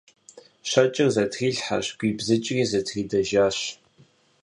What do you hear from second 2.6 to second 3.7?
зэтридэжащ.